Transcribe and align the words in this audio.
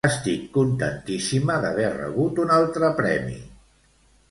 Estic 0.07 0.45
contentíssima 0.53 1.59
d'haver 1.67 1.87
rebut 1.99 2.43
un 2.47 2.57
altre 2.57 2.93
premi! 3.03 3.39